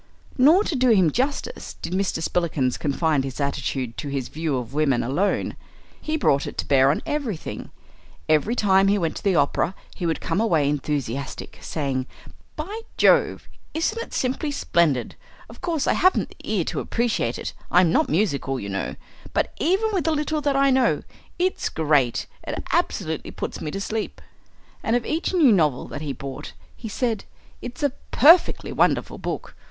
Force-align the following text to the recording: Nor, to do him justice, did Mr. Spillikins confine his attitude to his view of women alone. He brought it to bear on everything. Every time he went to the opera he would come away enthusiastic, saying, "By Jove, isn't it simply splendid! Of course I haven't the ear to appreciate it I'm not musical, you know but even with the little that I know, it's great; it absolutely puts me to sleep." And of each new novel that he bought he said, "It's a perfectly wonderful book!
Nor, 0.35 0.63
to 0.63 0.75
do 0.75 0.89
him 0.89 1.11
justice, 1.11 1.75
did 1.79 1.93
Mr. 1.93 2.23
Spillikins 2.23 2.75
confine 2.79 3.21
his 3.21 3.39
attitude 3.39 3.97
to 3.97 4.07
his 4.07 4.29
view 4.29 4.57
of 4.57 4.73
women 4.73 5.03
alone. 5.03 5.55
He 6.01 6.17
brought 6.17 6.47
it 6.47 6.57
to 6.57 6.65
bear 6.67 6.89
on 6.89 7.03
everything. 7.05 7.69
Every 8.27 8.55
time 8.55 8.87
he 8.87 8.97
went 8.97 9.15
to 9.17 9.23
the 9.23 9.35
opera 9.35 9.75
he 9.93 10.07
would 10.07 10.19
come 10.19 10.41
away 10.41 10.67
enthusiastic, 10.67 11.59
saying, 11.61 12.07
"By 12.55 12.81
Jove, 12.97 13.47
isn't 13.75 14.01
it 14.01 14.11
simply 14.11 14.49
splendid! 14.49 15.15
Of 15.47 15.61
course 15.61 15.85
I 15.85 15.93
haven't 15.93 16.29
the 16.29 16.51
ear 16.51 16.63
to 16.63 16.79
appreciate 16.79 17.37
it 17.37 17.53
I'm 17.69 17.91
not 17.91 18.09
musical, 18.09 18.59
you 18.59 18.69
know 18.69 18.95
but 19.33 19.53
even 19.59 19.89
with 19.93 20.05
the 20.05 20.13
little 20.13 20.41
that 20.41 20.55
I 20.55 20.71
know, 20.71 21.03
it's 21.37 21.69
great; 21.69 22.25
it 22.47 22.63
absolutely 22.71 23.29
puts 23.29 23.61
me 23.61 23.69
to 23.69 23.79
sleep." 23.79 24.19
And 24.81 24.95
of 24.95 25.05
each 25.05 25.31
new 25.31 25.51
novel 25.51 25.87
that 25.89 26.01
he 26.01 26.11
bought 26.11 26.53
he 26.75 26.89
said, 26.89 27.25
"It's 27.61 27.83
a 27.83 27.91
perfectly 28.09 28.71
wonderful 28.71 29.19
book! 29.19 29.53